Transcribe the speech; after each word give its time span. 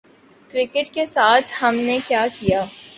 Cricket 0.51 0.93
کے 0.93 1.05
ساتھ 1.05 1.53
ہم 1.61 1.75
نے 1.79 1.99
کیا 2.07 2.25
کیا؟ 2.39 2.65